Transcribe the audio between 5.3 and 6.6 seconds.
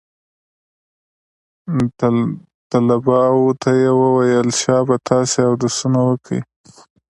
اودسونه وکئ.